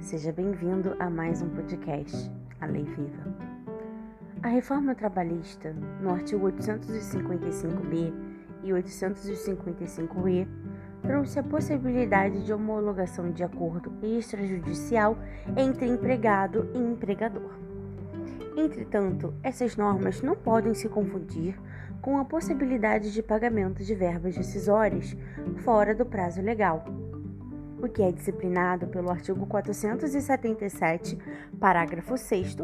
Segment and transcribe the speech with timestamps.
[0.00, 2.32] Seja bem-vindo a mais um podcast,
[2.62, 3.36] A Lei Viva.
[4.42, 8.14] A reforma trabalhista, no artigo 855b
[8.64, 10.48] e 855e,
[11.02, 15.18] trouxe a possibilidade de homologação de acordo extrajudicial
[15.54, 17.50] entre empregado e empregador.
[18.56, 21.54] Entretanto, essas normas não podem se confundir
[22.00, 25.14] com a possibilidade de pagamento de verbas decisórias
[25.58, 26.82] fora do prazo legal
[27.80, 31.18] o que é disciplinado pelo artigo 477,
[31.58, 32.56] parágrafo 6,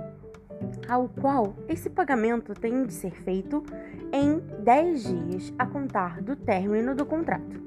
[0.89, 3.65] ao qual esse pagamento tem de ser feito
[4.13, 7.63] em 10 dias a contar do término do contrato.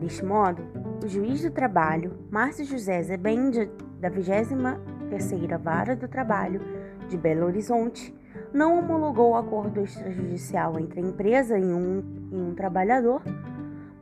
[0.00, 0.62] Deste modo,
[1.02, 3.70] o juiz do trabalho, Márcio José Zebendi,
[4.00, 6.60] da 23ª Vara do Trabalho
[7.08, 8.14] de Belo Horizonte,
[8.52, 13.22] não homologou o acordo extrajudicial entre a empresa e um, e um trabalhador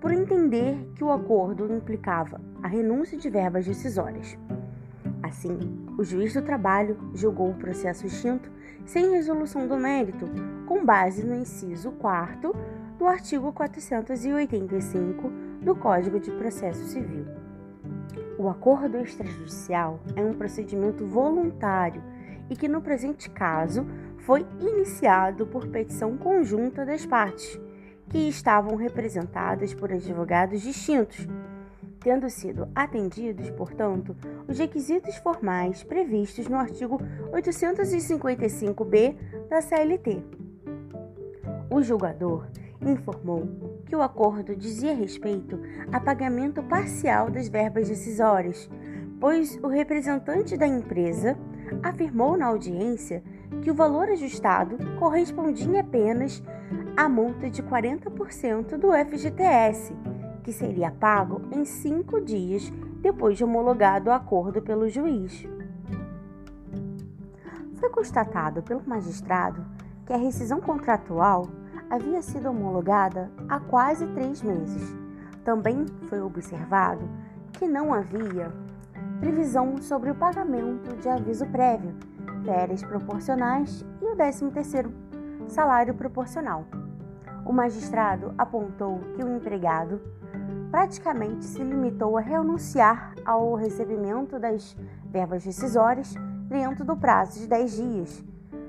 [0.07, 4.39] por entender que o acordo implicava a renúncia de verbas decisórias.
[5.21, 5.59] Assim,
[5.99, 8.49] o juiz do trabalho julgou o processo extinto
[8.85, 10.27] sem resolução do mérito,
[10.65, 12.55] com base no inciso 4
[12.97, 15.29] do artigo 485
[15.61, 17.27] do Código de Processo Civil.
[18.39, 22.01] O acordo extrajudicial é um procedimento voluntário
[22.49, 23.85] e que, no presente caso,
[24.19, 27.61] foi iniciado por petição conjunta das partes
[28.09, 31.27] que estavam representadas por advogados distintos,
[32.01, 37.01] tendo sido atendidos, portanto, os requisitos formais previstos no artigo
[37.33, 39.17] 855-B
[39.49, 40.23] da CLT.
[41.69, 42.47] O julgador
[42.81, 43.49] informou
[43.87, 45.59] que o acordo dizia respeito
[45.91, 48.71] a pagamento parcial das verbas decisórias,
[49.19, 51.37] pois o representante da empresa
[51.83, 53.23] afirmou na audiência
[53.63, 56.43] que o valor ajustado correspondia apenas
[56.97, 59.95] à multa de 40% do FGTS,
[60.43, 65.47] que seria pago em cinco dias depois de homologado o acordo pelo juiz.
[67.75, 69.65] Foi constatado pelo magistrado
[70.07, 71.49] que a rescisão contratual
[71.91, 74.97] havia sido homologada há quase três meses.
[75.45, 77.09] Também foi observado
[77.53, 78.53] que não havia
[79.21, 81.95] previsão sobre o pagamento de aviso prévio,
[82.47, 84.89] férias proporcionais e o 13º
[85.49, 86.65] salário proporcional.
[87.45, 90.01] O magistrado apontou que o empregado
[90.71, 94.77] praticamente se limitou a renunciar ao recebimento das
[95.07, 96.15] verbas decisórias
[96.49, 98.25] dentro do prazo de 10 dias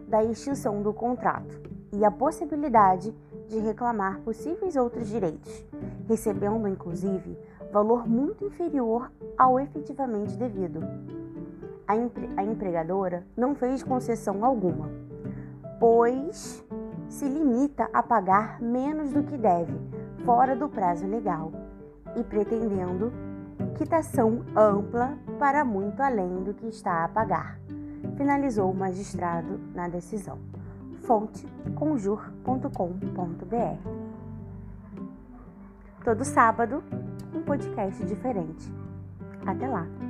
[0.08, 1.62] da extinção do contrato
[1.94, 3.14] e a possibilidade
[3.48, 5.66] de reclamar possíveis outros direitos,
[6.08, 7.38] recebendo inclusive
[7.72, 10.80] valor muito inferior ao efetivamente devido.
[11.88, 14.90] A, empre a empregadora não fez concessão alguma,
[15.80, 16.66] pois
[17.08, 19.74] se limita a pagar menos do que deve,
[20.26, 21.52] fora do prazo legal,
[22.16, 23.12] e pretendendo
[23.78, 27.60] quitação ampla para muito além do que está a pagar,
[28.18, 30.40] finalizou o magistrado na decisão.
[31.04, 32.68] Fonte conjur.com.br
[36.04, 36.84] Todo sábado,
[37.34, 38.74] um podcast diferente.
[39.46, 40.07] Até lá!